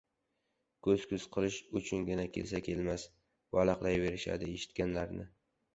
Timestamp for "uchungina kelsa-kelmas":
1.81-3.07